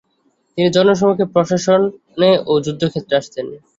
[0.53, 3.45] তিনি জনসম্মুখে, প্রশাসনে ও যুদ্ধক্ষেত্রে আসতেন।